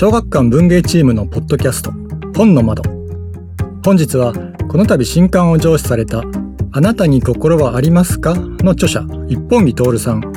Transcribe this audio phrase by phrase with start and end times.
[0.00, 1.92] 小学館文芸チームのポッドキャスト
[2.34, 2.82] 本の窓。
[3.84, 4.32] 本日は
[4.66, 6.22] この度新刊を上司された
[6.72, 8.34] あなたに心はありますか？
[8.34, 10.20] の著者一本木徹さん。
[10.22, 10.30] デ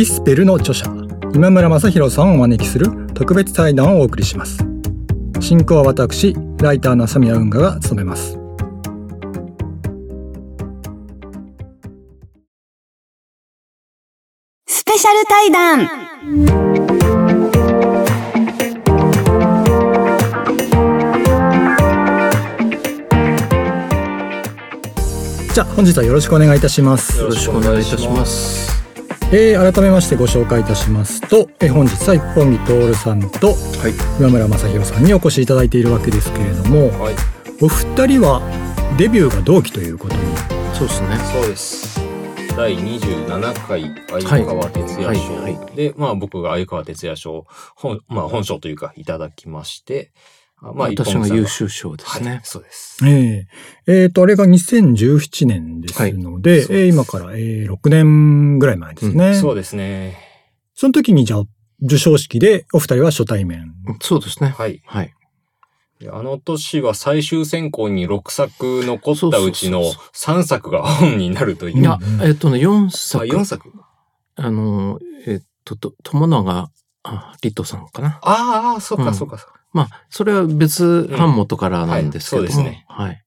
[0.00, 0.84] ィスペルの著者
[1.32, 4.58] 今村正弘さんをお招きする特別対談をお送りします。
[5.40, 8.38] 進行は私ライターの浅宮運河が務めます。
[14.66, 16.69] スペシャル対談。
[25.52, 28.70] じゃあ本日はよろしくお願いいたしますよろしくお願いいたします。
[29.32, 33.54] えー、改めましてご紹介いたしますと、えー本日は一本木徹さんとは
[33.88, 34.18] い。
[34.20, 37.14] 今村正弘さんにお越しいただいているわけですけれどもはい。
[37.60, 38.40] お二人は
[38.96, 40.22] デビューが同期ということに
[40.72, 41.16] そうですね。
[41.32, 42.00] そうです。
[42.56, 52.40] 第27回相川哲也賞、で、まあ僕が相川哲也賞、本、まあ本賞というかいただきまして、あまあ私が優秀賞ですはいね。
[52.44, 52.98] そうです。
[53.06, 53.46] え
[53.86, 59.34] ええーと、あれが2017年ですので、はいですえー今から、えー6年ぐらい前ですね。
[59.34, 60.16] そうですね。
[60.74, 61.42] その時にじゃあ、
[61.82, 63.74] 授賞式でお二人は初対面。
[64.02, 64.50] そうですね。
[64.50, 64.82] はい。
[64.84, 65.14] はい。
[65.98, 71.80] であの年は最終選考に6作残ったうちのそうそう3作が本になるという。
[71.80, 73.26] いやうん、えっとね、4あ、作。
[73.26, 73.72] 4作
[74.36, 76.70] あの、えっと、と友永
[77.02, 78.18] あリトさんかな。
[78.22, 79.59] ああ、そっかうんそっかそっか。
[79.72, 82.48] まあ、それは別版元からなんですけども。
[82.48, 83.24] はいそうですねはい。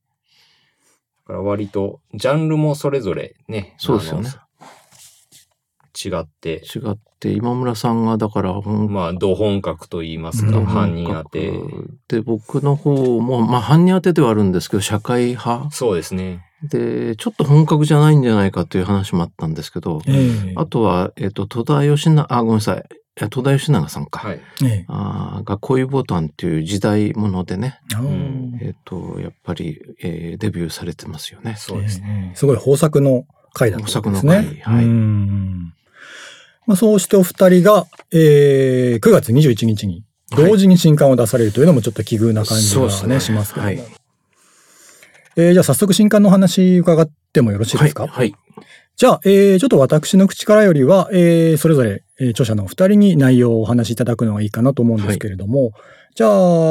[1.25, 3.75] だから割と、ジャンルもそれぞれね。
[3.77, 4.29] そうですよね。
[6.05, 11.53] 違って、違って、今村さんが、だから、本まあ、同本格と言いますか、うん犯人当て。
[12.09, 16.43] で、僕の方も、まあ、犯人当てではあるんですけど、社会派そうですね。
[16.63, 22.83] で、ちょっと本格じゃないんじゃないかという話もあったんですけど、えーあとは、えっ、と、戸田義永、あ、ごめんなさい。
[23.15, 24.19] え戸田義永さんか。
[24.19, 24.41] はい。
[24.65, 27.79] えあーが恋ボタンっていう時代ものでね、
[28.61, 31.55] えっ、と、やっぱり、えーデビューされてますよね。
[31.57, 32.31] そうですね。
[32.31, 34.09] えーすごい豊作の回だったんですね。
[34.09, 35.73] 豊作の回はいうん
[36.65, 43.67] まあ、そうしてお二人が、えー9月21日に同時に新刊を出されるというのもちょっと奇遇な感じがね、そうですねしますけども。
[43.67, 43.83] はい
[45.35, 48.11] えーじゃあ早速新刊のお話伺ってもよろしいですか、はい。
[48.11, 48.35] はい。
[48.95, 55.71] じゃあ、えーちょっと私の口からよりは、えーそれぞれ、えー著者のお二人に内容をお話しいただくのがいいかなと思うんですけれども、
[56.15, 56.27] じゃ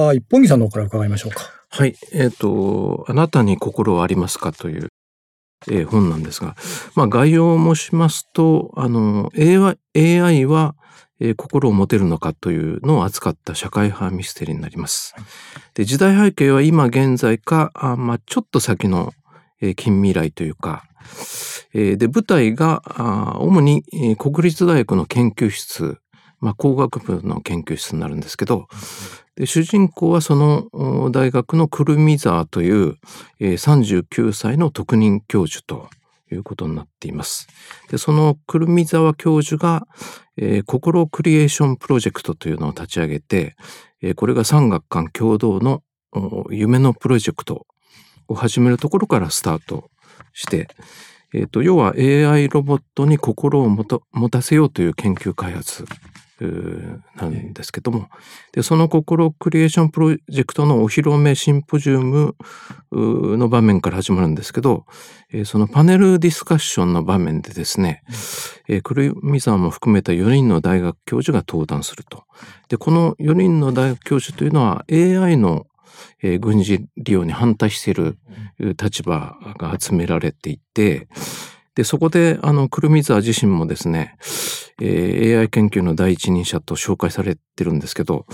[0.09, 1.43] あ、一本木さんの方から伺いましょうか。
[1.69, 1.97] はい。
[2.12, 4.88] えっ、と、あなたに心はありますかという、
[5.69, 6.55] えー本なんですが、
[6.94, 9.78] まあ概要を申しますと、あの、AI,
[10.21, 10.77] AI は、
[11.19, 15.15] えー心を持てるのかというのを扱った社会派ミステリーになります。
[15.75, 19.12] で時代背景は今現在か、あまあ、ちょっと先の、
[19.61, 20.84] えー近未来というか、
[21.74, 23.84] えーで、舞台が、あ主に、
[24.18, 25.98] 国立大学の研究室、
[26.40, 28.66] まあ、工学部の研究室になるんですけど、
[29.36, 32.96] で主人公はその大学のくるみ沢という、
[33.40, 35.88] えー39歳の特任教授と
[36.30, 37.48] いうことになっています。
[37.90, 39.86] でそのくるみ沢教授が、
[40.36, 43.56] えー心クリエーションプロジェクトというのを立ち上げて、
[44.02, 45.82] えーこれが産学官共同の
[46.50, 47.66] 夢のプロジェクト
[48.28, 49.90] を始めるところからスタート
[50.32, 50.69] して、
[51.34, 55.87] えーと要は AI ロボットに心をもと持たせようという研究開発
[57.16, 58.09] なんですけども、
[58.53, 62.37] でその心クリエーションプロジェクトのお披露目シンポジウム
[62.91, 64.84] の場面から始まるんですけど、
[65.32, 68.02] えそのパネルディスカッションの場面でですね、
[68.69, 72.25] えー、クルミザーも含めた4人の大学教授が登壇すると。
[72.69, 75.67] で、この4人の大学教授というのは AI の、
[76.23, 78.19] えー軍事利用に反対している
[78.81, 81.09] 立場が集められていて、
[81.75, 84.17] で、そこで、あの、クルミザー自身もですね、
[84.81, 88.27] えー AI 研究の第一人者と紹介されてるんですけど、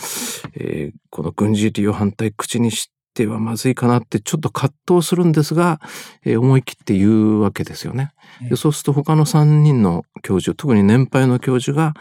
[0.55, 5.81] えーこの軍事利用反対口にしてはまずいかなってちょっと葛藤するんですが、
[6.25, 8.13] えー思い切って言うわけですよね。
[8.49, 11.95] でそうすると他の3人の教授、特に年配の教授が、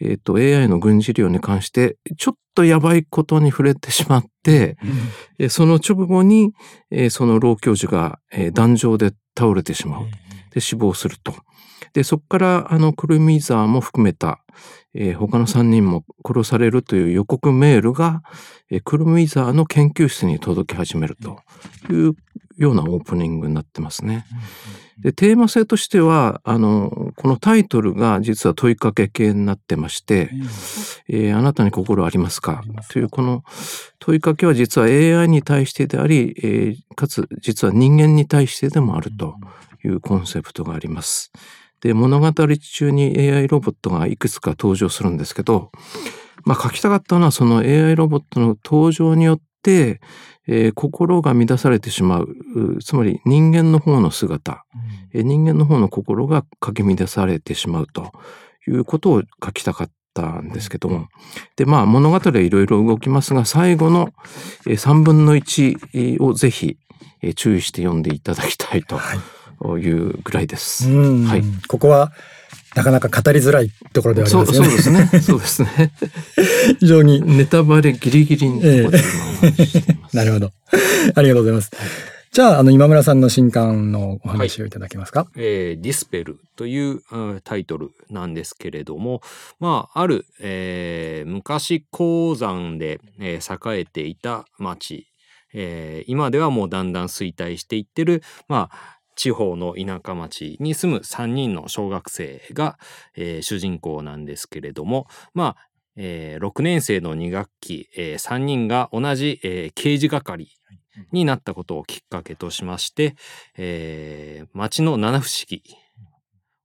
[0.00, 4.76] えっ、と、AI の軍事利用に関して、ちょっとやばいことに触れてしまって、
[5.38, 6.52] えーその直後に、
[6.90, 10.06] えーその老教授が、えー壇上で倒れてしまう。
[10.52, 11.34] で、死亡すると。
[11.92, 14.40] で、そこからあのクルミザーも含めた、
[14.94, 18.22] えー他の3人も殺されるという予告メールが、
[18.70, 21.38] えークルミザーの研究室に届き始めると
[21.92, 22.14] いう
[22.56, 24.24] ようなオープニングになってますね。
[24.98, 30.30] で、テーマ性としては、あの、このタイトルが実は問いかけ系になってまして、
[31.08, 32.62] えーあなたに心ありますか？
[32.90, 33.42] というこの
[33.98, 39.36] 問いかけは実は AI に対してであり、えーかつ実は人間に対してでもあると
[39.84, 41.32] いうコンセプトがあります。
[41.80, 45.70] で、物語中に AI ロボットがいくつか登場するんですけど、
[46.44, 50.00] まあ書きたかったのはその AI ロボットの登場によって、
[50.46, 54.64] えー心が乱されてしまう、うつまり人間の方の姿、
[55.12, 58.12] えー人間の方の心がかき乱されてしまうと
[58.66, 61.08] いうことを書きたかったんですけども。
[61.56, 64.12] で、まあ物語はいろいろ動きますが、最後の
[64.66, 66.78] えー3分の1をぜひ
[67.22, 68.98] えー注意して読んでいただきたいとい
[69.60, 70.88] うぐらいです。
[70.88, 72.12] うんはいここは
[72.74, 74.70] なかなか語りづらいところではありそうますよね。
[74.70, 75.20] そうですね。
[75.20, 75.92] そうですね。
[76.78, 77.20] 非常に。
[77.20, 79.04] ネタバレギリギリのとこ。
[80.14, 80.52] なるほど。
[81.14, 81.70] ありがとうございます。
[82.32, 89.20] じゃあ、あの、今村さんの新刊のお話をいただけますか、えーディスペルといううんタイトルなんですけれども、
[89.58, 95.08] まあ、ある、えー昔鉱山で、えー栄えていた町、
[95.52, 102.78] えー今ではもうだんだん衰退していってる、まあ、地方の田舎町に住む3人の小学生が、
[103.14, 110.48] えー主人公なんですけれども、まあ、え6年生の2学期、え3人が同じ、えー刑事係
[111.12, 113.14] になったことをきっかけとしまして、
[113.58, 115.62] えー町の七不思議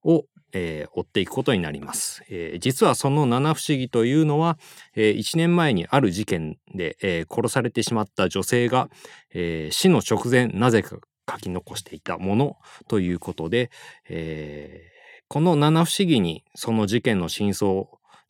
[0.06, 0.24] を、
[0.54, 2.24] えー追っていくことになります。
[2.30, 4.58] えー実はその七不思議というのは、
[4.96, 8.90] え1年前にある事件で、えー殺されてしまった女性が、
[9.34, 11.00] えー死の直前なぜか
[11.30, 12.58] 書き残していたもの
[12.88, 13.72] ということで、
[14.10, 14.96] えー
[15.28, 17.86] この七不思議にその事件の真相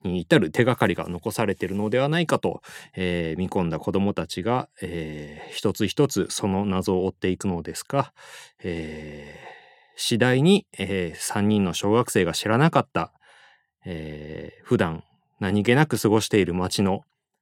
[0.05, 2.61] に至る手がかりが残されているのではないかと、
[2.95, 8.13] えー見込んだ子どもたちが、えー一つ一つその謎を追っていくのですが、
[8.63, 9.55] えー
[9.97, 13.11] 次第に、え3人の小学生が知らなかった、
[13.85, 15.03] えー普段
[15.41, 17.01] 何気なく過ごしている街の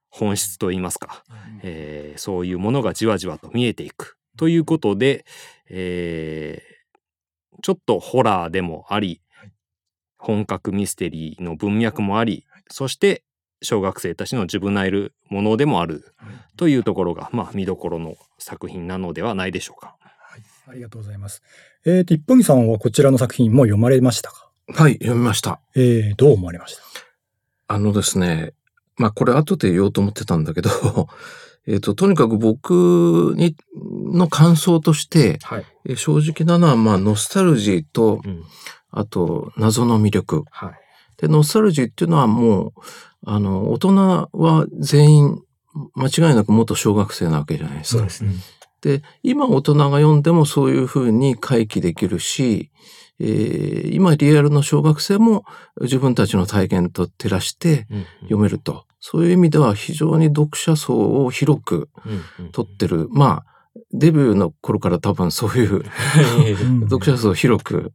[0.09, 1.23] 本質といいますか、
[1.61, 5.25] えーそういうものがじわじわと見えていくということで、
[5.69, 6.73] えー
[7.61, 9.21] ちょっとホラーでもあり
[10.17, 13.23] 本格ミステリーの文脈もありそして
[13.61, 16.03] 小学生たちの自分なるものでもある
[16.57, 19.95] というところが、まあ、見どころの作品なのではないでしょうか。
[20.67, 21.41] ありがとうございます。
[21.85, 24.49] えっ、と、一本木さんはこちらの作品もう読まれましたか？
[24.67, 25.61] はい、読みました。
[25.75, 26.83] えー、どう思われました？
[27.75, 28.53] あのですね、
[28.97, 30.69] まあこれ後で言おうと思ってたんだけど、
[31.65, 33.55] えっと、とにかく僕に、
[34.11, 35.65] の感想として、はい。
[35.85, 38.43] え正直なのは、まあノスタルジーと、うん。
[38.95, 40.43] あと謎の魅力。
[40.51, 40.71] はい。
[41.17, 42.81] で、ノスタルジーっていうのはもう、
[43.25, 45.41] あの、大人は全員、
[45.95, 48.07] 間違いなく元小学生なわけじゃないですか。
[48.09, 48.33] すね。
[48.81, 52.69] で、今大人が読んでもそういうふうに回帰できるし、
[53.19, 55.45] えー今リアルの小学生も
[55.79, 57.87] 自分たちの体験と照らして
[58.21, 58.85] 読めると。
[59.05, 61.89] そういう意味では非常に読者層を広く
[62.53, 63.09] 取ってる。
[63.11, 65.83] まあ、デビューの頃から多分そういう
[66.83, 67.91] 読者層を広く、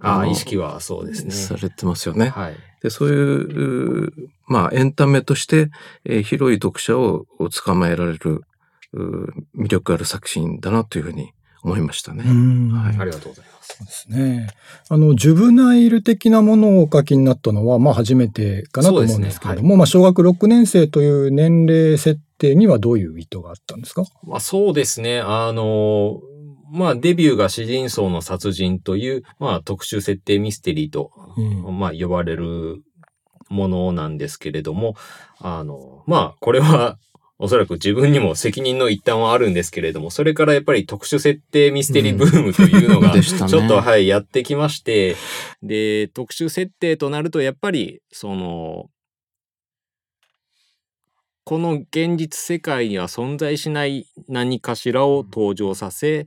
[0.00, 1.32] ああ、の意識はそうですね。
[1.32, 2.28] されてますよね。
[2.28, 2.56] はい。
[2.80, 4.12] で、そういう、う
[4.46, 5.72] まあ、エンタメとして、
[6.04, 8.42] えー広い読者をを捕まえられる、
[8.92, 9.26] う
[9.60, 11.32] 魅力ある作品だなというふうに
[11.64, 12.22] 思いましたね。
[12.24, 13.53] うんはいありがとうございます。
[13.66, 14.48] そうですね。
[14.88, 24.04] あの、ジュブナイル的なものをお書きになったのは、まあ初めてかなと思うんですけれども、まあ小学6年生という年齢設定にはどういう意図があったんですか？
[24.22, 25.20] まあそうですね。
[25.20, 26.20] あの、
[26.70, 32.82] まあデビューが詩人層の殺人という、まあ特殊設定ミステリーと、うんまあ呼ばれる
[33.48, 34.94] ものなんですけれども、
[35.38, 36.98] あの、まあこれは
[37.38, 43.50] おそらく自分にも責任の一端はあるんですけれども、それからやっぱり特殊設定ミステリーブームというのが、でしたね。
[43.50, 45.16] ちょっとはい、やってきまして、
[45.62, 48.88] で、特殊設定となると、やっぱり、その、
[51.44, 56.26] この現実世界には存在しない何かしらを登場させ、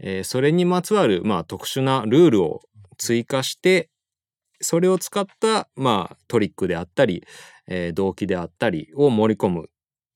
[0.00, 2.62] えーそれにまつわる、まあ、特殊なルールを
[2.96, 3.90] 追加して、
[4.60, 7.24] それを使った、まあ、トリックであったり、
[7.68, 9.68] えー動機であったりを盛り込む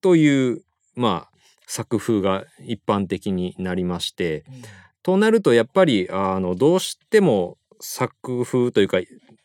[0.02, 0.62] という、
[0.94, 4.44] まあ、作風が一般的になりまして、
[5.02, 8.98] となるとやっぱりあのどうしても作風というか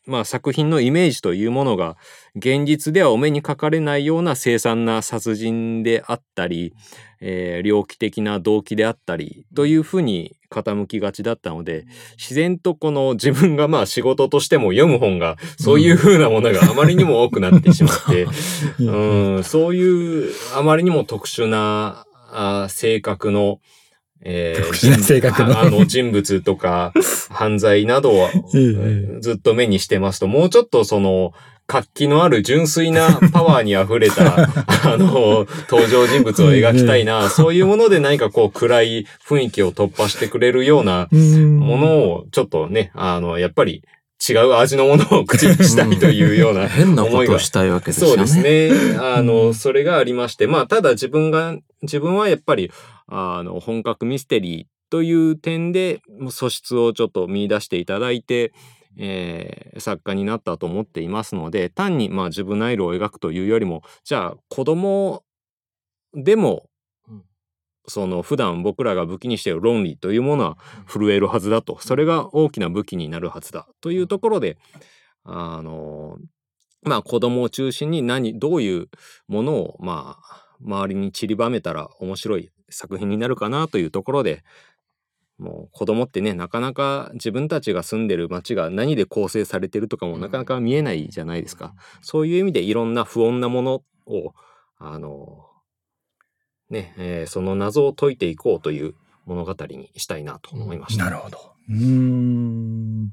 [0.08, 1.98] まあ、作品のイメージというものが
[2.36, 6.74] 現実ではお目にかかれないような凄惨な殺人であったり、
[7.20, 11.86] えー、猟奇的な動機であったりというふうに傾きがちだったので
[12.18, 18.28] 自然とこの自分がまあ仕事としても読む本がそういうふうなものがあまりにも多くなってしまって、
[18.80, 23.60] うん、そういうあまりにも特殊なあ性格の
[24.22, 25.60] えー、特殊な性格の。
[25.60, 26.92] あの人物とか
[27.30, 29.20] 犯罪などを ええ。
[29.22, 31.34] ずっと目にしてますと、もうちょっとその、
[31.68, 34.50] 活気のある純粋な パワーに溢れた、
[34.90, 43.84] あの、登場人物を描きたいな、そういうもので何かこう暗い雰囲気を突破してくれるようなものを、ちょっとね、あの、やっぱり
[44.28, 48.26] 違う味のものを口にしたいというような変なことをしたいわけですよね。
[48.28, 48.98] そうですね。
[49.00, 49.54] あうの、ん。
[49.54, 52.72] それがありまして、まあ、ただ自分が、自分はやっぱり、
[53.08, 58.54] あの、本格ミステリーという点で、素質をちょっと見出していただいて、
[58.98, 65.24] えー作家になったと思っていますので、単に、まあ、自分ナイルを描くというよりも、じゃあ、子供
[66.14, 66.70] でも
[67.08, 67.24] うん、
[67.88, 71.80] その普段僕らが武器にしている論理というものは震えるはずだと。
[71.80, 73.68] それが大きな武器になるはずだ。
[73.82, 74.58] というところで、
[75.24, 76.18] あの、
[76.84, 78.90] まあ子供を中心に何、どういう
[79.28, 84.44] ものを、まあ、周りに散りばめたら面白い作品になるかなというところで、
[85.38, 91.74] もう子供ってね、なかなか自分たちが住んでる街が何で構成されてるとかもなかなか見えないじゃないですか。
[92.02, 94.34] そういう意味でいろんな不穏なものを、
[94.80, 95.46] あの、
[96.70, 101.06] ね、えーその謎を解いていこうという物語にしたいなと思いました。
[101.06, 101.38] なるほど。
[101.70, 103.12] うーん。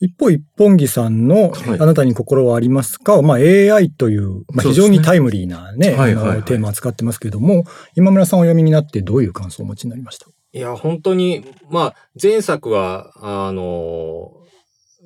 [0.00, 7.64] 一方、一本木さんのはいあなたに心はありますか、まあ AI という、まあ、非常にタイムリーなね、はいはいはいあのテーマを使ってますけれども、
[7.96, 10.26] 今村さんお読みになってどういう感想をお持ちになりました？
[10.52, 14.32] いや、本当に、まあ、前作は、あの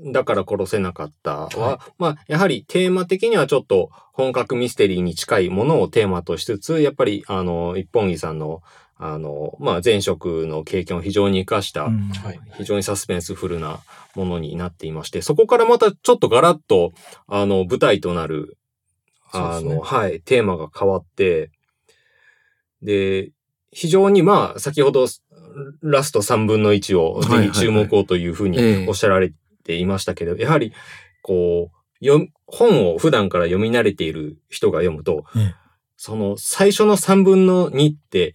[0.04, 1.92] だから殺せなかったは、はい。
[1.98, 8.62] まあ、やはりテーマ的にはちょっと本格ミステリーに近いものをテーマとしつつ、やっぱり、あの、一本木さんの、
[8.96, 12.08] あの、まあ、前職の経験を非常に活かした、うん。
[12.08, 12.40] はい。
[12.56, 13.80] 非常にサスペンスフルな
[14.14, 16.92] ものになっていまして、そこからまたちょっとガラッと、
[17.26, 18.56] あの、舞台となる、
[19.32, 21.50] あの、ねはい、テーマが変わって、
[22.82, 23.30] で、
[23.70, 25.06] 非常にまあ、先ほど、
[25.82, 29.32] ラスト3分の1をぜひ注目をというふうにええおっしゃられ
[29.64, 30.72] ていましたけど、やはり、
[31.22, 35.54] こう、読本を普段から読み慣れている人が読むと、ええ。
[35.96, 38.34] その最初の3分の2って、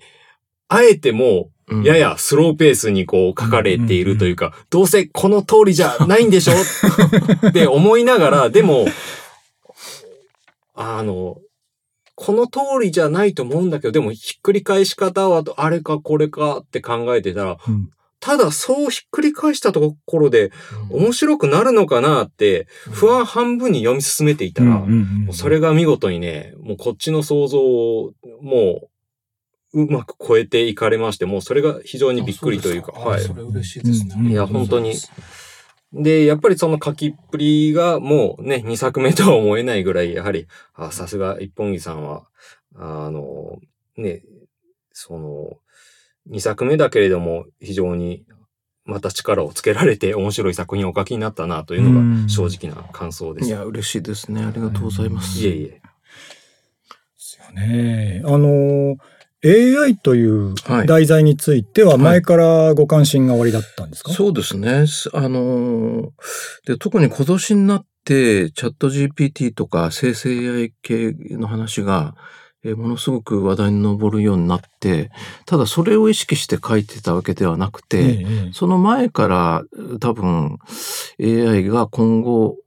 [0.70, 1.84] あえてもうん。
[1.84, 6.54] ややスローペースにこう書かれているというか、どうせこの通りじゃないんでしょ？
[7.50, 8.86] って思いながら、でも、
[10.76, 11.40] あの、
[12.20, 17.92] この通りじゃないと思うんだけど、でもひっくり返し方はあれかこれかって考えてたら、うん。
[18.20, 20.52] ただそうひっくり返したところで
[20.90, 21.04] うん。
[21.04, 24.84] 面白くなるのかなって不安半分に読み進めていたら、
[25.32, 28.90] それが見事にね、もうこっちの想像をも
[29.74, 33.22] ううまく超えていかれまして、もうそれが非常にびっくりというか、はい。
[33.22, 34.16] それ嬉しいですね。
[34.18, 34.32] うん。
[34.32, 34.96] いや本当に
[35.94, 42.25] で、やっぱりその書きっぷりがもうね、2作目とは思えないぐらい、やはり、あさすが一本木さんは、
[42.75, 43.60] あの、
[43.96, 44.22] ね、
[44.91, 45.58] その、
[46.29, 48.25] 2作目だけれども、非常に
[48.88, 53.48] また力をつけられて面白い作品をお書きになったなというのうんが正直な感想です。
[53.48, 54.44] いや、嬉しいですね。
[54.44, 55.39] ありがとうございます。
[55.39, 55.67] いえいえ。
[55.67, 55.82] で
[57.17, 58.22] すよね。
[58.25, 58.98] あの、
[59.46, 60.88] AI というはい。
[60.88, 64.88] 題材については前からご関心がおありだったんですか、そうですね。
[64.88, 66.10] すあのー
[66.65, 72.15] で、特に今年になって、チャット GPT とか生成 AI 系の話が、
[72.63, 75.12] えーものすごく話題に上るようになって、
[75.46, 79.63] ただそれを意識して書いてたわけではなくて、えええその前から
[80.00, 80.58] 多分
[81.22, 82.58] AI が今後お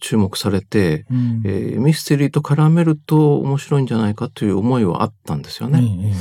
[0.00, 1.42] 注目されて、えうん。
[1.44, 5.80] えーミステリーと絡めると面白いんじゃないかという思いはあったんですよね。
[6.04, 6.14] ええ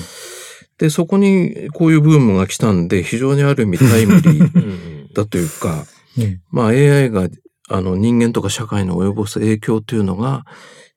[0.77, 4.63] で、そこにこういうブームが来たんで、非常にある意味タイムリーうん。
[4.63, 5.85] うんだというか、
[6.19, 6.39] ええ。
[6.51, 7.29] まあ AI が
[7.69, 10.45] あの人間とか社会に及ぼす影響というのが、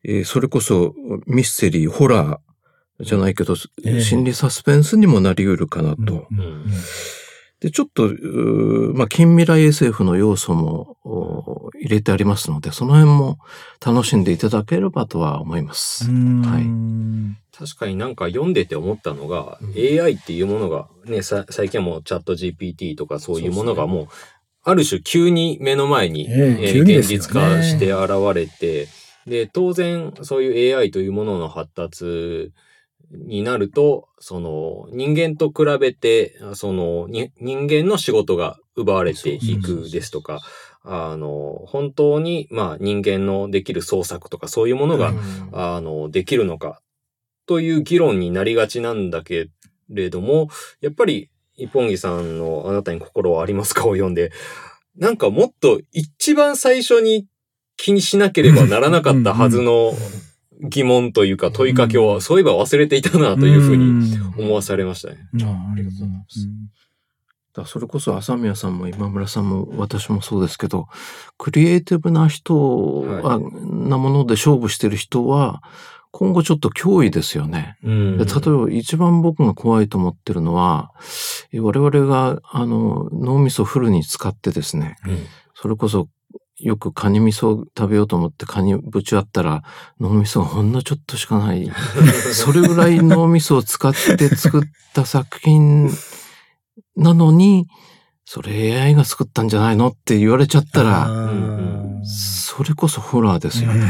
[0.05, 0.95] えーそれこそ
[1.27, 4.00] ミステリー、ホラーじゃないけど、ええ。
[4.00, 6.27] 心理サスペンスにもなり得るかなと。
[6.31, 6.65] うんうん
[7.61, 13.38] で、ちょっと、うーまあ、近未来 SF の要素もお入れてありますので、その辺も
[13.85, 16.09] 楽しんでいただければとは思います。
[16.09, 16.43] うん。
[16.43, 17.59] はい。
[17.59, 19.71] 確かになんか読んでて思ったのが、うん。
[19.73, 24.07] AI っていうものがね、さ最近はもうチャット GPT とかそういうものがもう、
[24.62, 28.87] ある種急に目の前に、現実化して現れて、
[29.27, 32.53] で、当然そういう AI というものの発達
[33.11, 40.41] になると、その人間と比べて、そのに人間の仕事が奪われていくですとか、
[40.83, 45.19] あの、本当に、まあ人間のできる創作とかそういうものが、うん。
[45.53, 46.81] あの、できるのか
[47.47, 49.49] という議論になりがちなんだけ
[49.88, 50.49] れども、
[50.81, 53.87] やっぱり一本木さんのあなたに心はありますか？
[53.87, 54.31] を読んで、
[54.97, 57.27] なんかもっと一番最初に
[57.77, 59.93] 気にしなければならなかったはずの
[60.61, 65.29] 疑問というか問いかけを、そういえば忘れていたなというふうに思わされましたね。
[65.35, 66.49] うんあありがとうございます。
[67.55, 70.87] だそれこそ朝宮さんも今村さんも私もそうですけど、
[71.37, 75.62] クリエイティブな人、はあなもので勝負してる人は、
[76.11, 77.77] 今後ちょっと脅威ですよね。
[77.83, 78.19] うん。
[78.19, 80.93] で例えば一番僕が怖いと思ってるのは、
[81.53, 85.19] え我々があの脳みそフルに使ってですね、うん。
[85.55, 86.09] それこそ
[86.61, 89.62] よくカニ味噌を食べようと思ってカニぶち割ったら
[90.00, 91.71] 脳みそがほんのちょっとしかない。
[92.35, 94.62] それぐらい脳みそを使って作っ
[94.93, 95.91] た作品
[96.97, 97.69] なのに、
[98.25, 101.09] それ AI が作ったんじゃないのって言われちゃったら、
[102.05, 103.87] それこそホラーですよね。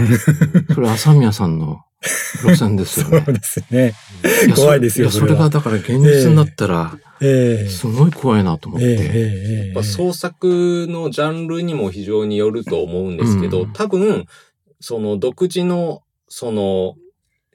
[0.74, 1.80] それ朝宮さんの
[2.44, 3.32] 路線ですよ そうね。
[3.32, 3.94] ですね。
[4.54, 8.86] 怖いですよやそそれがだから現実になったら、ええすごい怖いなと思って。
[8.86, 14.26] ええええええやっぱ創作のジャンルにも非常によると思うんですけど、うん多分、
[14.80, 16.94] その独自の、その、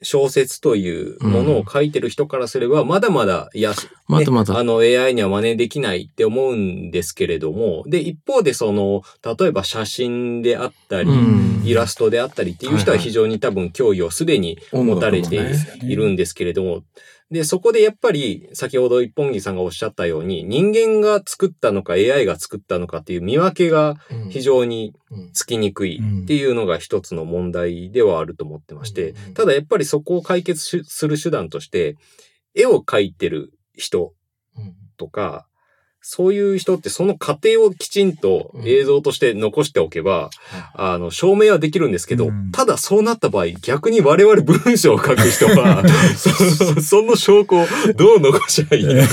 [0.04, 3.60] 小説というものを書いてる人からすれば、まだまだ、い。
[3.60, 3.72] や、
[4.06, 4.54] まだまだ。
[4.54, 9.02] ねあの AI には真似できないって思うんですけれども、で、一方でその、
[9.38, 11.54] 例えば写真であったり、うん。
[11.64, 15.40] イラストであったりっていう人は非常に多分脅威をすでに持たれて
[15.82, 16.82] いるんですけれども、
[17.30, 24.28] で、そこでやっぱり、先ほど一本木さんがおっしゃったように、人間が作ったのか AI が作ったのかっていう見分けがうん。
[24.30, 25.30] 非常にうん。
[25.32, 31.96] つきにくいっていうのが一つの問題ではあると思ってましてうん、ただやっぱりそこを解決しする手段として、
[32.54, 34.12] 絵を描いてる人
[34.56, 34.74] うん。
[34.96, 35.46] とか、
[36.06, 40.28] そういう人ってその過程をきちんと映像として残しておけば、
[40.74, 45.82] あの、証明はできるんですけど、うんただそうなった場合、逆に我々文章を書く人は、
[46.16, 49.08] そその証拠をどう残しゃいいのか。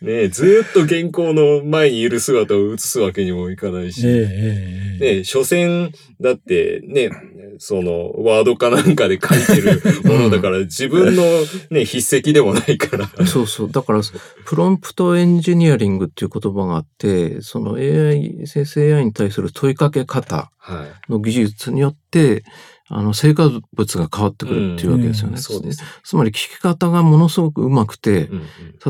[0.00, 4.06] ねえずーっと原稿の前にいる姿を映すわけにもいかないし。
[4.06, 7.10] ねえ、所詮、だってね、
[7.58, 11.22] その、ワードかなんかで書いてるものだから、自分の
[11.70, 13.26] ね、筆跡でもないから。
[13.26, 13.70] そうそう。
[13.70, 14.00] だから、
[14.44, 21.10] プロンプトエンジニアリングっていう言葉があって、その AI、生成 AI に対する問いかけ方はい。
[21.10, 22.44] の技術によって、
[22.88, 25.34] あの、成果物が変わってくるっていうわけですよね。
[25.34, 25.82] うんそうです。
[26.04, 28.46] つまり聞き方がものすごく上手くて、うん例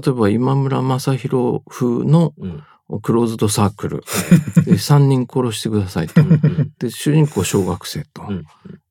[0.09, 2.63] えば今村正宏風のうんうん
[3.01, 4.05] クローズドサークル。
[4.67, 6.21] で3人殺してくださいと。
[6.21, 8.23] うんで、主人公小学生と。
[8.29, 8.45] うん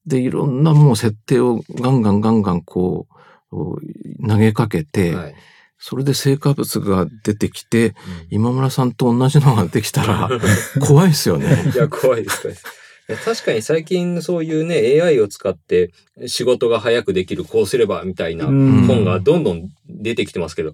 [0.07, 3.07] で、いろんなもう設定をガンガンガンガンこ
[3.51, 5.35] う、投げかけて、はい
[5.83, 7.93] それで成果物が出てきて、うん
[8.29, 10.29] 今村さんと同じのができたら、
[10.79, 11.71] 怖いですよね。
[11.73, 12.41] いや、怖いです。
[12.41, 12.65] 怖いです
[13.09, 15.91] いや確かに最近そういうね、AI を使って
[16.27, 20.73] 仕事が早くできる、こうすればみたいなうん本がどんどん出てきてますけど、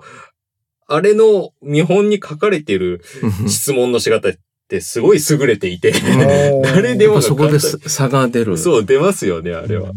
[0.87, 3.01] あれの見本に書かれている
[3.47, 4.33] 質問の仕方っ
[4.67, 5.93] てすごい優れていて、
[6.63, 8.57] 誰でもそこで差が出る。
[8.57, 9.93] そう、出ますよね、あれは。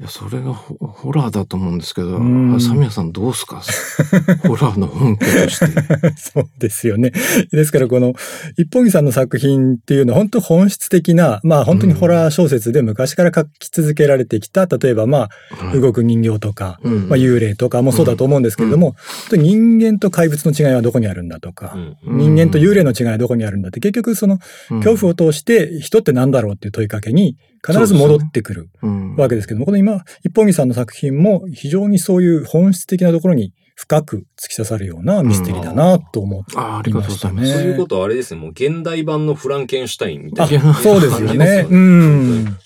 [0.00, 2.22] いやそれがホホラーだと思うんですけど、う
[2.56, 2.58] ん。
[2.58, 3.60] サミヤさんどうすか？
[4.48, 5.66] ホラーの本家として。
[6.16, 7.12] そうですよね。
[7.52, 8.14] ですからこの
[8.56, 15.28] 一本木さんの作品っていうのは本当本質的な、まあ本当にホラー小説で昔から書き続けられてきた、例えばま
[15.60, 18.96] あ動く人形とか、うんまあ幽霊とかもそうだと思うんですけれども、本
[19.32, 22.16] 当に人間と怪物の違いはどこにあるんだとか、うん。
[22.16, 24.38] 人間と幽霊の違いはどこにあるんだって結局その
[24.82, 37.54] 恐怖を通して人って何だろうっていう問いかけに必ず戻ってくるうんわけですけども、この今、一本木さんの作品も非常にそういう本質的なところに深く突き刺さるようなミステリーだなと思ってあありがとうございまねす。
[37.54, 40.74] そういうことはあれですね、もう現代版のフランケンシュタインみたいあな。
[40.74, 41.66] そうですよね。
[41.68, 42.58] うよん。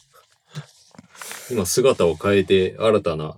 [1.50, 3.37] 今姿を変えて新たな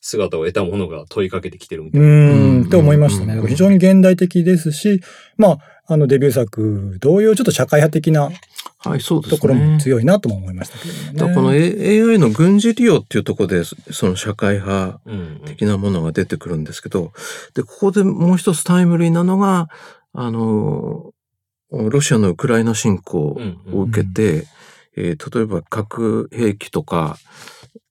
[0.00, 2.06] 姿を得たものが問いかけてきてるみたいな。
[2.06, 3.34] うん、って思いましたね。
[3.34, 5.00] うん非常に現代的ですし、
[5.36, 8.30] まあ、あのデビュー作同様、ちょっと社会派的な
[8.88, 9.38] はい、そうですね。
[9.38, 11.34] ところも強いなとも思いましたけどもね。
[11.34, 17.12] この AI の軍事利用っていうところで、その社会派うん的なものが出てくるんですけど、
[17.54, 19.68] で、ここでもう一つタイムリーなのが、
[20.12, 21.12] あの、
[21.70, 23.38] ロシアのウクライナ侵攻
[23.72, 24.46] を受けて、
[24.96, 27.18] えー例えば核兵器とか、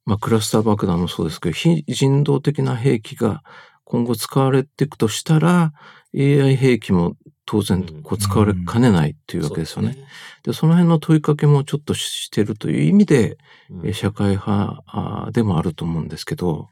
[0.05, 3.43] まあ、クラスター爆弾もそうですけど、非人道的な兵器が
[3.85, 5.73] 今後使われていくとしたら、
[6.13, 9.97] AI 兵器も当然こう使われかねないっていうわけですよね。
[10.43, 13.37] で、その辺の問いかけもちょっとしてるという意味で、
[13.69, 16.69] うんえ社会派あでもあると思うんですけど、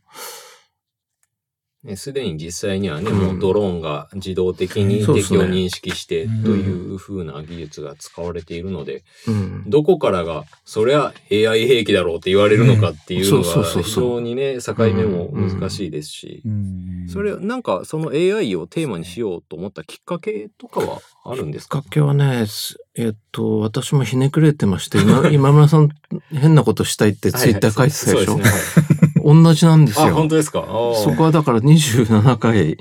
[1.84, 3.18] ねすでに実際にはね、うん。
[3.18, 9.64] もうドローンが自動的に敵を認識してうんという風な技術が使われているので、うん。
[9.68, 17.08] どこからが、そりゃ AI 兵器だろうって言われるのかっていうのが非常にね、境目も難しいですし、うん。
[17.10, 21.80] それ、なんかその AI をテーマにしようと思ったきっかけとかはあるんですか？
[21.80, 25.90] きっかけはね、すえっと、私もひねくれてまして、今今村さん
[26.32, 29.13] 変なことしたいってツイッター書いてたでしょ、そうですね。
[29.24, 30.28] 同じなんですよ本。
[30.30, 30.62] 当ですか？
[30.62, 32.78] そこはだから27回。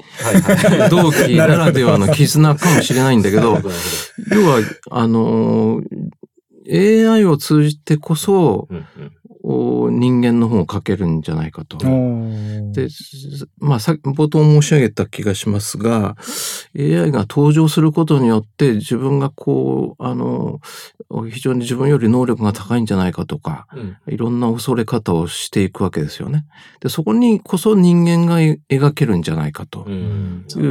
[0.91, 3.59] 同期ならではの絆かもしれないんだけど
[4.33, 11.79] 要は、あのー、AI を通じてこそ、うんうんお人間の本を書けるんじゃないかと。
[11.79, 12.89] で
[13.59, 16.17] まあ、さ冒頭申し上げた気がしますが、
[16.79, 20.61] AI が登場することによって自分がこう、あの、
[21.31, 26.47] 非常に自分より能力が高いんじゃないかとか、うんいろんな恐れ方をしていくわけですよね。
[26.81, 29.91] で、そこにこそ人間がえ描けるんじゃないかとう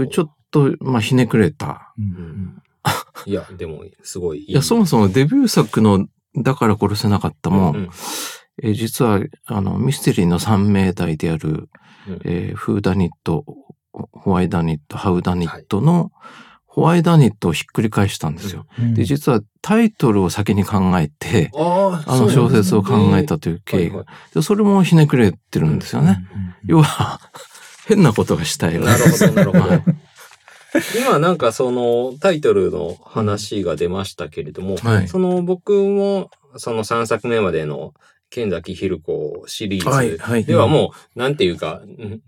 [0.02, 1.94] う、ちょっと、まあ、ひねくれた。
[3.26, 4.52] いや、でも、すごいいい。
[4.52, 7.90] いや、そもそもデビュー作のだから殺せなかったも、うんうん
[8.62, 11.70] えー実は、あの、ミステリーの三名代である、
[12.08, 12.20] うん。
[12.26, 13.46] えーフーダニット、
[13.92, 16.12] ホワイダニット、ハウダニットの、
[16.66, 18.66] ホワイダニットをひっくり返したんですよ。
[18.96, 24.06] で、実はタイトルを先に考えて、ああの小説を考えたという経緯が。
[24.34, 26.26] でそれもひねくれてるんですよね。
[26.66, 27.20] 要は、
[27.88, 28.86] 変なことがしたいわ。
[28.86, 29.84] なるほど、なるほはい。
[29.84, 29.84] ど。
[30.98, 35.08] 今なんかそのタイトルの話が出ましたけれども、はい。
[35.10, 37.94] その僕もその3作目までの
[38.32, 40.44] 剣崎ひる子シリーズはい。
[40.44, 42.22] ではもう、なんていうか、うん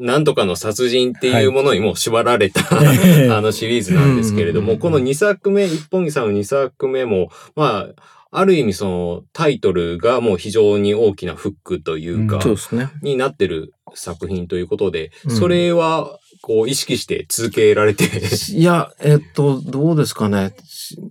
[0.00, 12.90] なんとかの殺人っていうものにもう縛られた、えあのシリーズなんですけれども、この2作目、一本木さんの2作目も、まあ、ある意味そのタイトルがもう非常に大きなフックというか、そうですね。
[13.02, 18.04] になってる作品ということで、うんそれはこう意識して続けられて、
[18.52, 20.54] いや、えっと、どうですかね。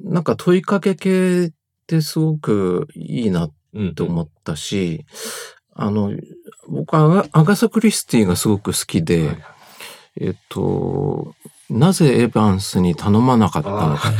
[0.05, 1.49] なんか問いかけ系っ
[1.87, 3.51] てすごくいいなうん
[3.95, 5.05] と思ったし、
[5.73, 6.11] あの、
[6.67, 9.37] 僕はアガサ・クリスティがすごく好きで、はい。
[10.19, 11.35] えっと、
[11.69, 14.11] なぜエヴァンスに頼まなかったのか。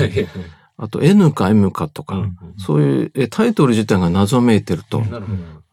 [0.80, 5.02] あと N か M かとか、うんそういうえタイトル自体が謎めいてると。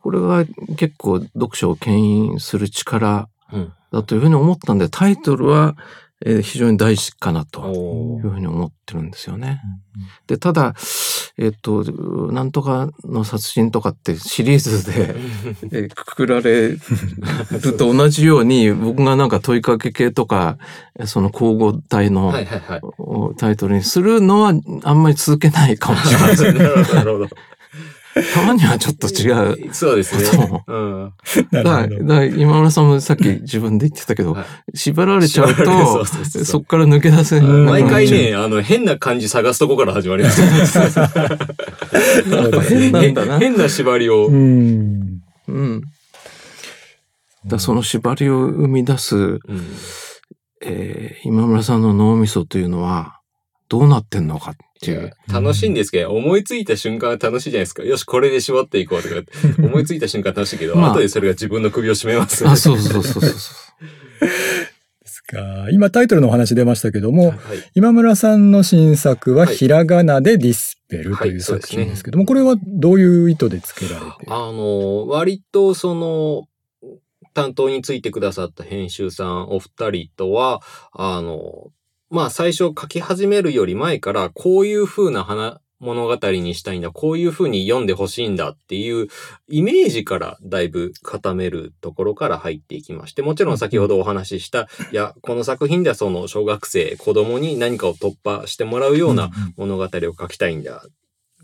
[0.01, 0.45] これが
[0.77, 3.73] 結構読書を牽引する力うん。
[3.93, 5.77] だというふうに思ったんで、タイトルは、
[6.25, 9.61] えー非常に大事かなというふうに思ってるんですよね。
[10.27, 10.75] で、ただ、
[11.37, 11.83] えっと、
[12.33, 15.15] なんとかの殺人とかってシリーズで、
[15.73, 16.79] えーくくられる
[17.77, 20.59] と同じように、僕がなんか問いかけ系とか、
[21.07, 22.33] その交互体の
[23.37, 24.53] タイトルにするのは
[24.85, 26.45] あんまり続けないかもしれないです。
[26.55, 27.29] なるほど、なるほど。
[28.15, 29.33] たまにはちょっと違
[29.67, 29.75] う。
[29.75, 30.65] そうですそね。
[30.67, 31.13] うん。
[31.51, 34.45] だから、だから今村さんもさっき自分で言ってたけど、はい
[34.77, 40.43] 縛られちゃうと、そうそうそうそこから抜け出せなくなっ毎回ね、あの、変な漢字探すとこから始まります。
[42.69, 43.11] 変なね。
[43.11, 43.39] んだな。
[43.39, 44.31] 変な縛りをう。
[44.33, 45.21] ん。
[45.49, 45.83] うん。
[47.47, 49.41] だその縛りを生み出す、うん
[50.63, 53.21] えー今村さんの脳みそというのは、
[53.69, 55.13] どうなってんのかっていう。
[55.33, 57.83] 楽しいんですけど、思いついた瞬間は楽しいじゃないですか。
[57.85, 59.15] よし、これで絞っていこうとか、
[59.63, 62.47] 思いついた瞬間楽しいけど、まあ後でそれが自分の首を絞めます。
[62.47, 63.31] あ、そうそうそうそうそう。
[63.31, 65.69] ですか。
[65.71, 67.39] 今タイトルのお話出ましたけども、はい。
[67.75, 74.07] 今村さんの新作ははいひらがなでディスペルとはいいう作品ですけども、これはどういう意図でつけられて？
[74.29, 76.45] あの、割とその、
[77.35, 81.73] 担当についてくださった編集さんお二人とは、あの、
[82.11, 89.09] まあ最初書き始めるより前から、こういう風な話、物語にしたいんだ、こういう風に読んでほしいんだっていう
[89.49, 99.89] イメージからだいぶ固めるところから入っていきまして、もちろん先ほどお話しした、いや、この作品ではその小学生、子供に何かを突破してもらうような物語を
[100.19, 100.85] 書きたいんだ。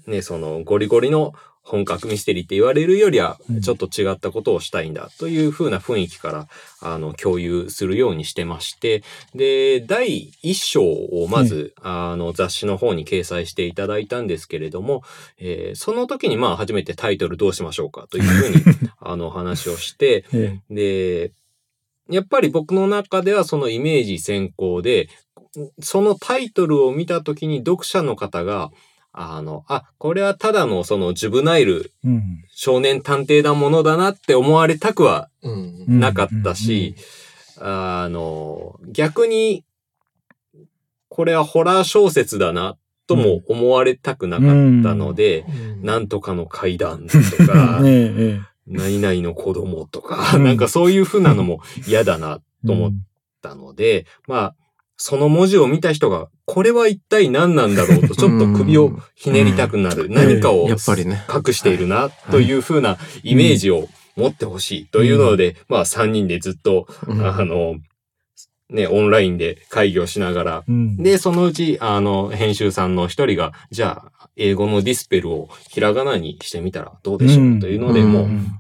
[0.07, 3.61] ね、そのゴリゴリの本格ミステリーって言われるよりはうん。
[3.61, 6.49] ちょっと違ったことをしたいんだという風な雰囲気から
[6.81, 9.03] あの共有するようにしてまして
[9.35, 15.03] で第一章をまず、あの雑誌の方に掲載していただいたんですけれども、
[15.39, 21.33] えーその時にまあ初めてタイトルどうしましょうかというふうに あの話をして えで、
[22.11, 25.09] やっぱり僕の中ではそのイメージ先行で、
[25.81, 28.71] そのタイトルを見たときに読者の方が、
[29.13, 31.93] あの、あ、これはただのそのジュブナイル
[32.49, 36.95] 少年探偵なものだなって思われたくはなかったし、
[37.59, 39.65] あの、逆に、
[41.09, 45.45] これはホラー小説だなとも思われたくなかったので、
[45.83, 47.81] なんとかの階段とか、
[48.67, 50.45] 何々の子供とか、うん。
[50.45, 52.93] なんかそういう風なのも嫌だなっと思っ
[53.43, 54.55] たので、まあ、
[55.03, 60.11] その文字を見た人が、これは一体何なんだろうと、 ちょっと首をひねりたくなる。
[60.11, 60.69] 何かを。
[61.35, 67.27] 隠しているな、というふうなイメージを持ってほしいというので、まあ3人でずっと、うん。
[67.27, 67.77] あの、
[68.69, 70.99] ね、オンラインで会議をしながら、うん。
[70.99, 78.13] で、そのうち、あの、編集さんの一人が、じゃあ、英語のディスペルをひらがなにしてみたらどうでしょう、というので、うん。
[78.13, 78.53] もう、うん。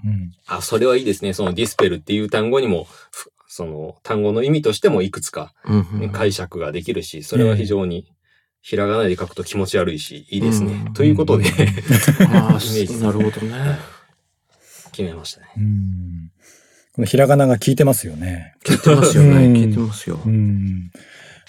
[0.46, 1.34] あ、それはいいですね。
[1.34, 5.52] そのディスペルっていう単語にも、ふその単語の意味としてもいくつか、
[6.12, 8.06] 解釈ができるし、それは非常に
[8.62, 10.72] ひらがなで書くと気持ち悪いし、いいですね。
[10.86, 13.48] うんということで、ああ、 イメージなるほどね。
[13.48, 13.76] うん
[14.92, 15.46] 決めましたね。
[15.56, 16.30] うん
[16.92, 18.54] このひらがなが効いてますよね。
[18.64, 19.46] 聞いてますよね。
[19.46, 20.20] うん聞いてますよ。
[20.24, 20.90] うん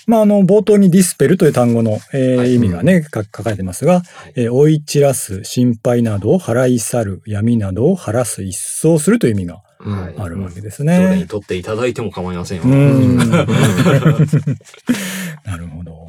[0.07, 9.61] まあ、あの、冒頭にディスペルという単語の、えーはい意味がね、か書かれてますが、はいえー追い散らす、心配などを払い去る、闇などを晴らす、一掃するという意味が
[10.17, 11.25] あるわけですどれにね。
[11.27, 12.63] 取っていただいても構いませんよ。
[15.45, 16.07] なるほど。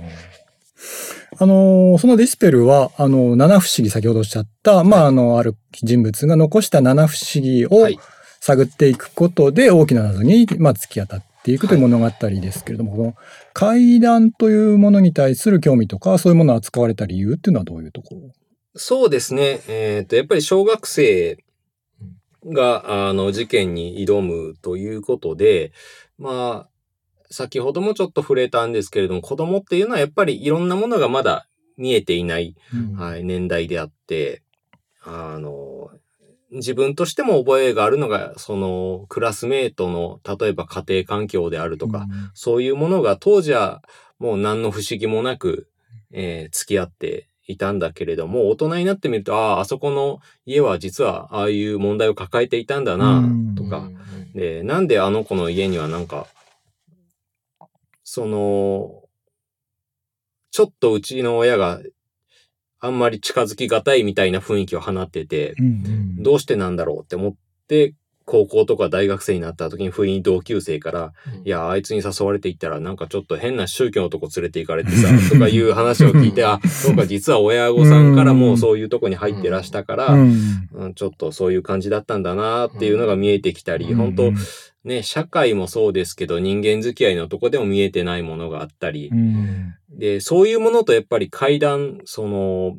[1.39, 7.99] あのーそのディスペルは、あの、七不思議、先ほどおっしゃった、まあ、あの、ある人物が残した七不思議をはい。
[8.45, 13.15] 探っていくことで大きな謎に、まあ、突き当たっていくという物語ですけれども、この
[13.53, 18.33] 怪談というものに対する興味とか、そういうものを扱われた理由っていうのはどういうところ？
[18.75, 19.61] そうですね。
[19.69, 21.39] えっ、と、やっぱり小学生
[22.47, 25.73] が、あの、事件に挑むということで、
[26.19, 26.69] まあ、
[27.31, 32.55] 先ほどもちょっと触れたんですけれども、子供っていうのはやっぱりいろんなものがまだ見えていない、
[32.97, 34.43] はい、年代であって、
[35.05, 35.91] あの、
[36.51, 43.83] 自分としても覚えがあるのが、その、クラスメートの、例えば家庭環境であるとか、そういうものが当時は
[44.19, 45.69] もう何の不思議もなく、
[46.13, 53.23] えー付き合っていたんだけれども、大人になってみると、ああ、あそこの家は実はああいう問題を抱えていたんだな、
[53.57, 53.91] とか、
[54.35, 56.27] で、なんであの子の家にはなんか、
[58.05, 59.03] その、
[60.51, 61.81] ちょっとうちの親が
[62.79, 66.23] あんまり近づきがたいみたいな雰囲気を放ってて、うん。
[66.23, 67.35] どうしてなんだろうって思っ
[67.69, 67.95] て、
[68.33, 71.13] 高校とか大学生になった時に不意に同級生から、
[71.45, 80.31] いや、あいつに誘われて行ったらなんかちょっと変な宗教のとこ連れて行かれてさ、とかいう話を聞いて、 あ、そうか、実は親御さんからもうそういうとこに入ってらしたから、うん。
[80.73, 83.97] うんちょっとそういう感じだったんだなっていうのが見えてきたり、うん。
[83.97, 84.33] 本当
[84.85, 89.11] ね、社会もそうですけど、人間付き合いのとこでも見えてないものがあったり。
[89.13, 89.75] う、ん。
[89.91, 92.79] で、そういうものとやっぱり階段、その、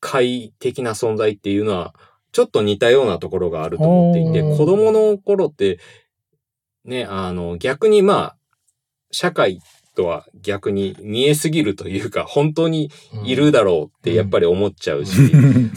[0.00, 1.94] 怪的な存在っていうのは、
[2.32, 5.78] ちょっと似たようなところがあると思っていて、子供の頃って、
[6.84, 8.36] ね、あの、逆にまあ、
[9.10, 9.60] 社会
[9.94, 12.90] とは逆に見えすぎるというか、本当に
[13.24, 15.18] いるだろうってやっぱり思っちゃうし、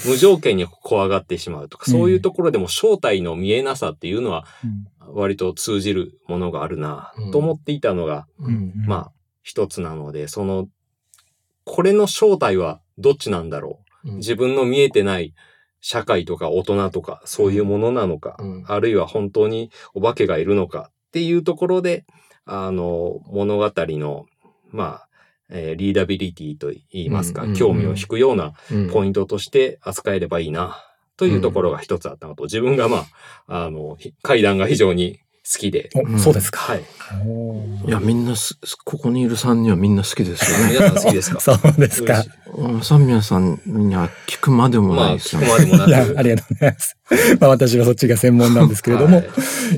[0.08, 4.46] 無条件に怖がってしまうとか、そういうところでも正体の見えなさっていうのは、
[5.08, 7.32] 割と通じるものがあるなうん。
[7.32, 8.74] と思っていたのが、うん。
[8.88, 9.12] まあ、
[9.44, 10.68] 一つなので、その、
[11.66, 14.16] これの正体はどっちなんだろう。
[14.16, 15.34] 自分の見えてない
[15.88, 18.64] 社会とか大人とかそういうものなのか、うん。
[18.68, 22.06] あるいは本当にお化けがいるのかっていうところで、
[22.44, 24.26] あの、物語の、
[24.72, 25.10] まあ、
[25.52, 27.56] えーリーダビリティと言いますか、うんうん。
[27.56, 28.90] 興味を引くようなうん。
[28.90, 30.76] ポイントとして扱えればいいな、
[31.18, 33.06] というところが一つあったのと、自分がま
[33.46, 35.20] あ、あの、ひ階段が非常に
[35.54, 36.60] 好きで、おそうですか。
[36.60, 36.82] はい。
[37.88, 40.74] いや、みんなす、ここにいる3人はみんな好きですよね。
[40.74, 41.40] 皆さん好きですか？
[41.40, 42.24] そうですか。
[42.58, 45.48] うん三宮さんには聞くまでもまあ、ないですよね。
[45.48, 45.90] 聞くまでもなく。
[45.90, 46.98] いや、ありがとうございます。
[47.40, 49.30] まあ私はそっちが専門なんですけれども、はい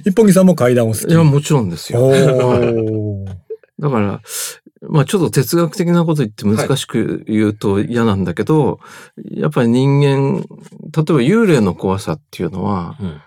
[0.06, 1.10] 一本木さんも階段を好き。
[1.10, 2.10] いや、もちろんですよ。
[3.80, 4.22] だから、
[4.90, 8.80] まあちょっと哲学的なこと言って難しく言うと嫌なんだけど、
[9.32, 10.48] やっぱり人間、例え
[10.94, 13.22] ば幽霊の怖さっていうのは、うん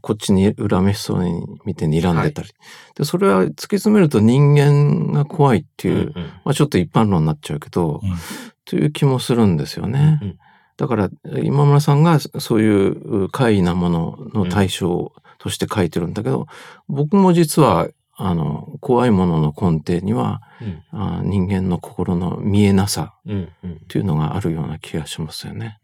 [0.00, 2.48] こっちに恨めしそうに見て睨んでたり。
[2.96, 6.14] で、それは突き詰めると人間が怖いっていう、うんうん。
[6.44, 8.16] まあちょっと一般論になっちゃうけど、うん。
[8.64, 10.18] という気もするんですよね。
[10.22, 10.38] うん。
[10.76, 11.10] だから、
[11.42, 16.46] 今村さんがそういう怪異なものの対象として書いてるんだけど、
[16.88, 20.82] 僕も実は、あの、怖いものの根底には、うん。
[20.92, 23.72] あ人間の心の見えなさうんうん。
[23.72, 25.78] っていうのがあるような気がしますよね。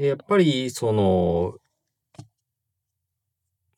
[0.00, 1.56] で、やっぱり、その、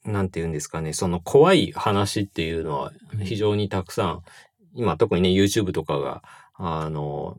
[0.05, 2.93] なんて言うんですかね、その怖い話っていうのは
[3.25, 4.23] 非常にたくさん、
[4.73, 6.23] 今特にね、YouTube とかが、
[6.55, 7.37] あの、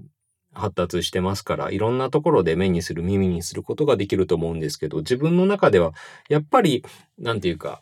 [0.53, 5.93] 発達してますから、いろんなところで目にする、耳にすることができると思うんですけど、自分の中では、
[6.27, 6.83] やっぱり、
[7.17, 7.81] なんていうか、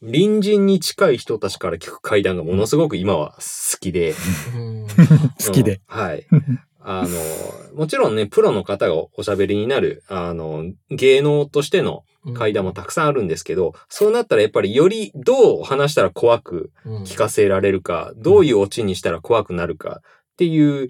[0.00, 4.14] 隣人に近い人たちから聞く会談がものすごく今は好きで、
[5.44, 5.72] 好きで。
[5.72, 6.26] うんはい。
[6.90, 16.70] あの、もちろんね、プロの方がおしゃべりになる、あの、芸能としての階段もたくさんあるんですけど、そうなったらやっぱりよりどう話したら怖く
[17.04, 20.88] 聞かせられるか、どういうオチにしたら怖くなるかっていう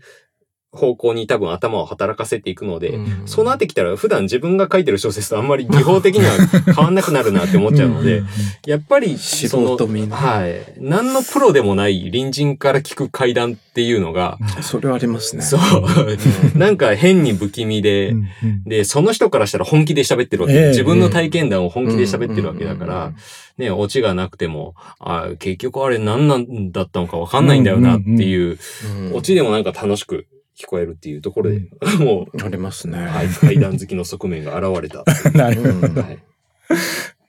[0.71, 3.27] 方向に多分頭を働かせていくので、うん。
[3.27, 6.33] そうなってきたら普段自分が書いてる小説とあんまり技法的には
[6.75, 8.23] 変わんなくなるなって思っちゃうので、
[8.67, 10.61] やっぱり素その人見ねはい。
[10.79, 15.43] 何のプロでもない隣人から聞く怪談っていうのが、それはありますね。
[15.43, 18.65] そう、なんか変に不気味で、うんうん。
[18.65, 20.69] で、その人からしたら本気で喋ってるわけ、ええ。
[20.69, 23.13] 自分の体験談を本気で喋ってるわけだかうんうんら、
[23.57, 28.59] ね、オチがなくても、あ結局あれ何なんだったのかわかんないんだよなっていう、
[28.99, 29.15] うん。
[29.15, 30.27] オチでもなんか楽しく
[30.59, 31.69] 聞こえるっていうところで、
[32.01, 32.99] もう、ありますね。
[32.99, 35.05] はい、怪談好きの側面が現れた。
[35.33, 35.87] なるほど。
[35.87, 36.19] うんはい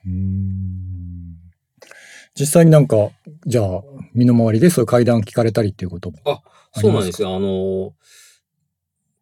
[0.06, 0.40] うん
[2.38, 3.10] 実際になんか、
[3.44, 3.82] じゃあ、
[4.14, 6.16] 身の回りでそういう階段聞かれたりっていうことも。
[6.72, 7.36] そうなんですよ。
[7.36, 7.92] あの、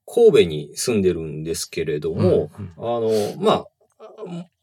[0.06, 3.66] 神戸に住んでるんですけれども、あの、まあ、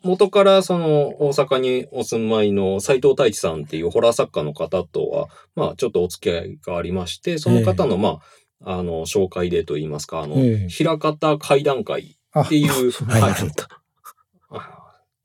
[0.04, 8.20] 元からその大阪にお住まいの斎藤太一さんっていうホラー作家の方とは、まあちょっとお付き合いがありまして、その方のまあ、
[8.64, 10.70] あの、紹介でといいますか、あの、ええ。
[10.70, 13.36] 平方会談会あっていう、 はい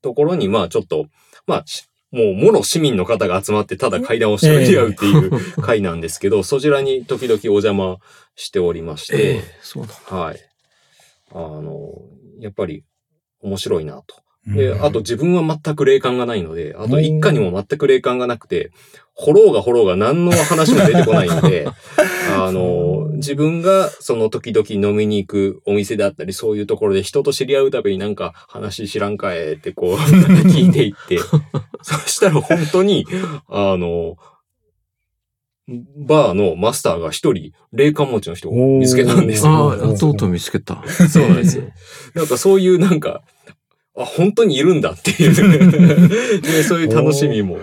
[0.01, 1.05] ところに、まあちょっと、
[1.45, 7.99] まあ、しもう、もろ市民の方が集まって、ただ会談をしてり合うっていう 会なんですけど、そちらに時々お邪魔
[8.35, 9.93] しておりまして、ええそうだ。
[10.13, 10.39] はい。
[11.33, 11.93] あの、
[12.39, 12.83] やっぱり
[13.41, 14.15] 面白いなと。
[14.45, 18.71] で、あと自分は全く霊感がないので、あと一家にも全く霊感がなくて、
[19.13, 21.67] 掘ろうが掘ろうが何の話も出てこないので、
[22.35, 29.95] あの、自分がその時々飲みに行くお店であったり、そういうところで人と知り合うたびになんか話知らんかえってこう
[30.49, 31.19] 聞いていって、
[31.81, 33.05] そしたら本当に、
[33.47, 34.17] あの、
[35.67, 39.51] バーのマスターが一人霊感持ちの人を見つけたんですよ。
[39.51, 40.83] ああ、とうとう見つけた。
[41.09, 41.63] そうなんですよ。
[42.15, 43.21] なんかそういうなんか、
[43.95, 45.33] あ、本当にいるんだっていう
[46.41, 47.59] で、そういう楽しみも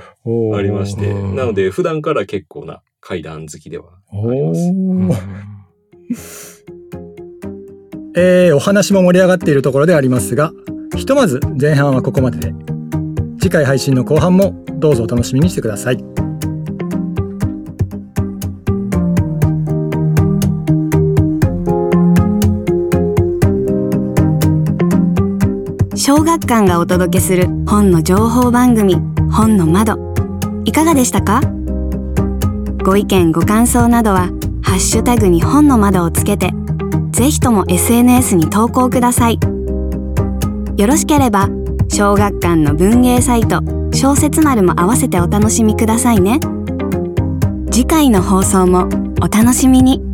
[0.56, 4.54] ありまして、うんなので普段から結構な怪談好きではあおりま
[6.14, 6.62] す。
[8.14, 10.52] えーお話も盛り上がっているところでありますが、
[10.94, 12.52] ひとまず前半はここまでで、
[13.40, 15.96] 次回配信の後半もどうぞお楽しみにしてください。
[25.96, 28.96] 小学館がお届けする本の情報番組
[29.30, 29.96] 本の窓。
[30.66, 31.40] いかがでしたか？
[32.82, 34.30] ご意見ご感想などは
[34.62, 36.52] ハッシュタグに本の窓をつけて
[37.10, 39.38] ぜひとも SNS に投稿ください。
[40.76, 41.48] よろしければ
[41.88, 43.62] 小学館の文芸サイト
[43.92, 46.38] 小説丸も合わせてお楽しみくださいね。
[47.70, 48.88] 次回の放送も
[49.20, 50.07] お楽しみに。